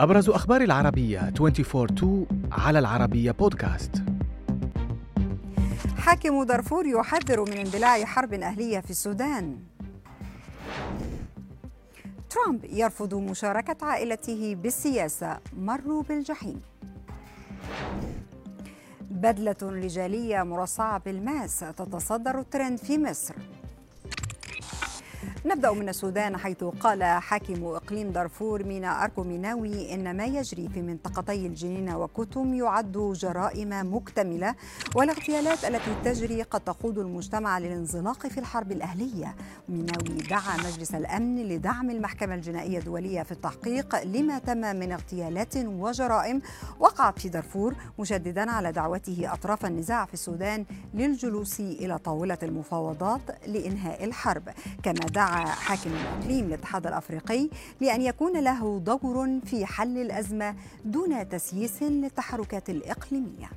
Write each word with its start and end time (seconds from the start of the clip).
أبرز 0.00 0.28
أخبار 0.28 0.60
العربية 0.60 1.32
24 1.40 2.26
على 2.52 2.78
العربية 2.78 3.30
بودكاست 3.30 3.92
حاكم 5.96 6.42
دارفور 6.42 6.86
يحذر 6.86 7.40
من 7.50 7.52
اندلاع 7.52 8.04
حرب 8.04 8.34
أهلية 8.34 8.80
في 8.80 8.90
السودان. 8.90 9.58
ترامب 12.30 12.64
يرفض 12.64 13.14
مشاركة 13.14 13.86
عائلته 13.86 14.54
بالسياسة. 14.54 15.38
مروا 15.56 16.02
بالجحيم. 16.02 16.60
بدلة 19.10 19.56
رجالية 19.62 20.42
مرصعة 20.42 20.98
بالماس. 20.98 21.60
تتصدر 21.60 22.38
الترند 22.38 22.78
في 22.78 22.98
مصر. 22.98 23.34
نبدأ 25.48 25.72
من 25.72 25.88
السودان 25.88 26.36
حيث 26.36 26.64
قال 26.64 27.02
حاكم 27.02 27.64
إقليم 27.64 28.10
دارفور 28.10 28.64
مينا 28.64 29.04
أركو 29.04 29.22
ميناوي 29.24 29.94
إن 29.94 30.16
ما 30.16 30.24
يجري 30.24 30.68
في 30.68 30.82
منطقتي 30.82 31.46
الجنينة 31.46 31.98
وكتم 31.98 32.54
يعد 32.54 33.12
جرائم 33.14 33.94
مكتملة 33.94 34.54
والاغتيالات 34.94 35.64
التي 35.64 35.94
تجري 36.04 36.42
قد 36.42 36.60
تقود 36.60 36.98
المجتمع 36.98 37.58
للانزلاق 37.58 38.26
في 38.26 38.40
الحرب 38.40 38.72
الأهلية. 38.72 39.34
ميناوي 39.68 40.18
دعا 40.30 40.56
مجلس 40.56 40.94
الأمن 40.94 41.36
لدعم 41.48 41.90
المحكمة 41.90 42.34
الجنائية 42.34 42.78
الدولية 42.78 43.22
في 43.22 43.32
التحقيق 43.32 44.02
لما 44.04 44.38
تم 44.38 44.58
من 44.58 44.92
اغتيالات 44.92 45.56
وجرائم 45.56 46.42
وقعت 46.80 47.18
في 47.18 47.28
دارفور 47.28 47.74
مشددا 47.98 48.50
على 48.50 48.72
دعوته 48.72 49.32
أطراف 49.32 49.66
النزاع 49.66 50.04
في 50.04 50.14
السودان 50.14 50.64
للجلوس 50.94 51.60
إلى 51.60 51.98
طاولة 51.98 52.38
المفاوضات 52.42 53.20
لإنهاء 53.46 54.04
الحرب. 54.04 54.42
كما 54.82 55.06
دعا 55.14 55.37
حاكم 55.46 55.90
الإقليم 55.90 56.46
الاتحاد 56.46 56.86
الأفريقي 56.86 57.48
لأن 57.80 58.02
يكون 58.02 58.40
له 58.40 58.78
دور 58.78 59.40
في 59.46 59.66
حل 59.66 59.98
الأزمة 59.98 60.54
دون 60.84 61.28
تسييس 61.28 61.82
للتحركات 61.82 62.70
الإقليمية. 62.70 63.50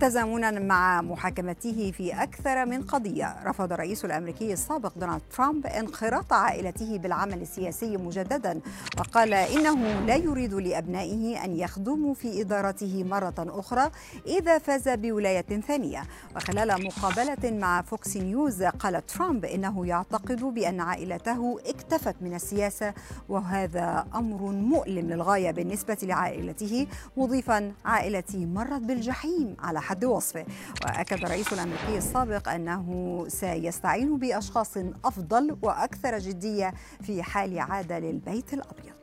تزامنا 0.00 0.50
مع 0.50 1.02
محاكمته 1.02 1.92
في 1.96 2.22
أكثر 2.22 2.66
من 2.66 2.82
قضية. 2.82 3.36
رفض 3.44 3.72
الرئيس 3.72 4.04
الأمريكي 4.04 4.52
السابق 4.52 4.92
دونالد 4.98 5.22
ترامب 5.36 5.66
انخراط 5.66 6.32
عائلته 6.32 6.98
بالعمل 6.98 7.42
السياسي 7.42 7.96
مجددا 7.96 8.60
وقال 8.98 9.34
إنه 9.34 10.00
لا 10.06 10.16
يريد 10.16 10.54
لأبنائه 10.54 11.44
أن 11.44 11.56
يخدموا 11.56 12.14
في 12.14 12.40
إدارته 12.40 13.04
مرة 13.04 13.34
أخرى 13.38 13.90
إذا 14.26 14.58
فاز 14.58 14.88
بولاية 14.88 15.60
ثانية. 15.60 16.02
وخلال 16.36 16.84
مقابلة 16.84 17.50
مع 17.50 17.82
فوكس 17.82 18.16
نيوز 18.16 18.62
قال 18.62 19.06
ترامب 19.06 19.44
إنه 19.44 19.86
يعتقد 19.86 20.40
بأن 20.40 20.80
عائلته 20.80 21.58
اكتفت 21.66 22.14
من 22.20 22.34
السياسة 22.34 22.94
وهذا 23.28 24.06
أمر 24.14 24.42
مؤلم 24.42 25.10
للغاية 25.10 25.50
بالنسبة 25.50 25.98
لعائلته 26.02 26.86
مضيفا 27.16 27.72
عائلتي 27.84 28.46
مرت 28.46 28.82
بالجحيم 28.82 29.56
على 29.58 29.85
حد 29.86 30.04
وصفه. 30.04 30.46
وأكد 30.84 31.24
الرئيس 31.24 31.52
الأمريكي 31.52 31.98
السابق 31.98 32.48
أنه 32.48 33.24
سيستعين 33.28 34.18
بأشخاص 34.18 34.76
أفضل 35.04 35.56
وأكثر 35.62 36.18
جدية 36.18 36.74
في 37.02 37.22
حال 37.22 37.58
عاد 37.58 37.92
للبيت 37.92 38.54
الأبيض. 38.54 38.95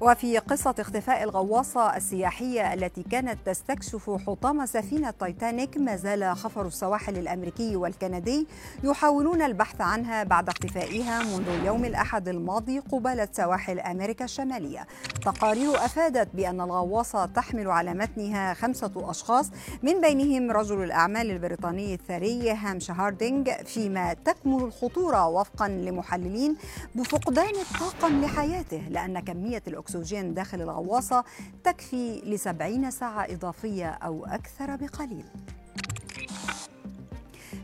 وفي 0.00 0.38
قصة 0.38 0.74
اختفاء 0.78 1.22
الغواصة 1.22 1.96
السياحية 1.96 2.74
التي 2.74 3.02
كانت 3.02 3.38
تستكشف 3.46 4.10
حطام 4.26 4.66
سفينة 4.66 5.10
تايتانيك 5.10 5.76
ما 5.78 5.96
زال 5.96 6.36
خفر 6.36 6.66
السواحل 6.66 7.18
الأمريكي 7.18 7.76
والكندي 7.76 8.46
يحاولون 8.84 9.42
البحث 9.42 9.80
عنها 9.80 10.24
بعد 10.24 10.48
اختفائها 10.48 11.22
منذ 11.22 11.64
يوم 11.66 11.84
الأحد 11.84 12.28
الماضي 12.28 12.78
قبالة 12.78 13.28
سواحل 13.32 13.80
أمريكا 13.80 14.24
الشمالية. 14.24 14.86
تقارير 15.24 15.74
أفادت 15.84 16.28
بأن 16.34 16.60
الغواصة 16.60 17.26
تحمل 17.26 17.70
على 17.70 17.94
متنها 17.94 18.54
خمسة 18.54 18.92
أشخاص 18.96 19.50
من 19.82 20.00
بينهم 20.00 20.50
رجل 20.50 20.82
الأعمال 20.84 21.30
البريطاني 21.30 21.94
الثري 21.94 22.50
هامش 22.50 22.90
هاردينج 22.90 23.50
فيما 23.50 24.14
تكمن 24.14 24.60
الخطورة 24.60 25.26
وفقا 25.26 25.68
لمحللين 25.68 26.56
بفقدان 26.94 27.52
الطاقم 27.54 28.20
لحياته 28.20 28.82
لأن 28.90 29.20
كمية 29.20 29.62
الأكسجين 29.66 29.87
الأكسجين 29.88 30.34
داخل 30.34 30.60
الغواصة 30.60 31.24
تكفي 31.64 32.20
لسبعين 32.20 32.90
ساعة 32.90 33.26
إضافية 33.30 33.88
أو 33.90 34.26
أكثر 34.26 34.76
بقليل. 34.76 35.24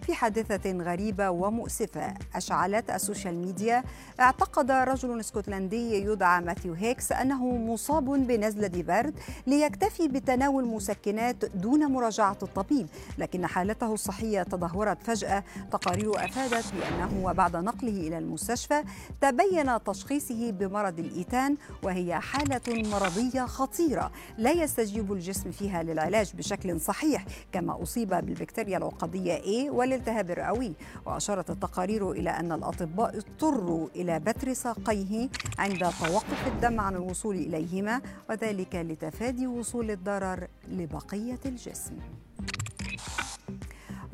في 0.07 0.15
حادثة 0.15 0.73
غريبة 0.73 1.31
ومؤسفة. 1.31 2.15
أشعلت 2.35 2.91
السوشيال 2.91 3.35
ميديا. 3.35 3.83
اعتقد 4.21 4.71
رجل 4.71 5.21
اسكتلندي 5.21 6.05
يدعى 6.05 6.41
ماثيو 6.41 6.73
هيكس 6.73 7.13
أنه 7.13 7.57
مصاب 7.57 8.05
بنزلة 8.05 8.83
برد 8.83 9.15
ليكتفي 9.47 10.09
بتناول 10.09 10.65
مسكنات 10.65 11.45
دون 11.45 11.87
مراجعة 11.93 12.39
الطبيب 12.43 12.87
لكن 13.19 13.47
حالته 13.47 13.95
الصحية 13.95 14.43
تدهورت 14.43 15.03
فجأة. 15.03 15.45
تقارير 15.73 16.25
أفادت 16.25 16.65
بأنه 16.75 17.27
وبعد 17.27 17.57
نقله 17.57 18.09
إلى 18.09 18.19
المستشفى 18.19 18.83
تبين 19.21 19.85
تشخيصه 19.85 20.51
بمرض 20.51 20.99
الإيتان 20.99 21.57
وهي 21.83 22.21
حالة 22.21 22.61
مرضية 22.91 23.43
خطيرة. 23.43 24.11
لا 24.39 24.51
يستجيب 24.51 25.13
الجسم 25.13 25.51
فيها 25.51 25.83
للعلاج 25.83 26.33
بشكل 26.37 26.81
صحيح 26.81 27.25
كما 27.53 27.83
أصيب 27.83 28.09
بالبكتيريا 28.09 28.79
العقدية 28.79 29.35
A 29.39 29.71
والالتهاب 29.95 30.31
الرئوي 30.31 30.75
وأشارت 31.07 31.51
التقارير 31.51 32.13
إلى 32.13 32.31
أن 32.31 32.53
الأطباء 32.53 33.19
اضطروا 33.19 33.89
إلى 33.97 34.19
بتر 34.19 34.53
ساقيه 34.53 35.29
عند 35.59 35.79
توقف 35.79 36.47
الدم 36.47 36.81
عن 36.81 36.95
الوصول 36.95 37.37
إليهما 37.37 38.01
وذلك 38.31 38.75
لتفادي 38.75 39.47
وصول 39.47 39.91
الضرر 39.91 40.49
لبقية 40.69 41.41
الجسم. 41.47 41.97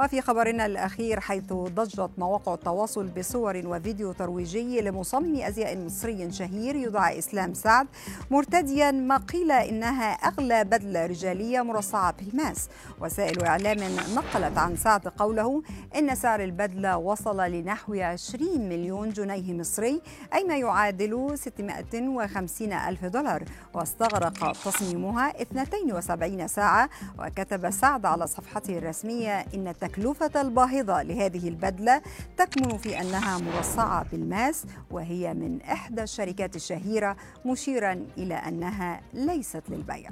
وفي 0.00 0.20
خبرنا 0.20 0.66
الأخير 0.66 1.20
حيث 1.20 1.52
ضجت 1.52 2.10
مواقع 2.18 2.54
التواصل 2.54 3.06
بصور 3.06 3.62
وفيديو 3.64 4.12
ترويجي 4.12 4.80
لمصمم 4.80 5.36
أزياء 5.36 5.76
مصري 5.76 6.32
شهير 6.32 6.76
يدعى 6.76 7.18
إسلام 7.18 7.54
سعد 7.54 7.86
مرتديا 8.30 8.90
ما 8.90 9.16
قيل 9.16 9.52
إنها 9.52 10.12
أغلى 10.12 10.64
بدلة 10.64 11.06
رجالية 11.06 11.62
مرصعة 11.62 12.12
بالماس 12.12 12.68
وسائل 13.00 13.44
إعلام 13.44 13.78
نقلت 14.14 14.58
عن 14.58 14.76
سعد 14.76 15.08
قوله 15.08 15.62
إن 15.96 16.14
سعر 16.14 16.44
البدلة 16.44 16.96
وصل 16.96 17.40
لنحو 17.40 17.94
20 17.94 18.68
مليون 18.68 19.10
جنيه 19.10 19.52
مصري 19.54 20.00
أي 20.34 20.44
ما 20.44 20.56
يعادل 20.56 21.38
650 21.38 22.72
ألف 22.72 23.04
دولار. 23.04 23.44
واستغرق 23.74 24.52
تصميمها 24.52 25.42
72 25.42 26.48
ساعة 26.48 26.90
وكتب 27.18 27.70
سعد 27.70 28.06
على 28.06 28.26
صفحته 28.26 28.78
الرسمية 28.78 29.40
إن 29.54 29.68
التكلفة 29.90 30.40
الباهظة 30.40 31.02
لهذه 31.02 31.48
البدلة 31.48 32.02
تكمن 32.36 32.78
في 32.78 33.00
أنها 33.00 33.38
مرصعة 33.38 34.06
بالماس 34.12 34.64
وهي 34.90 35.34
من 35.34 35.62
إحدى 35.62 36.02
الشركات 36.02 36.56
الشهيرة 36.56 37.16
مشيرا 37.46 38.06
إلى 38.18 38.34
أنها 38.34 39.00
ليست 39.14 39.62
للبيع. 39.68 40.10